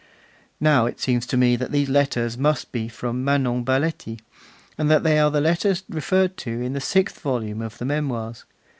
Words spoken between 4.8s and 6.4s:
that they are the letters referred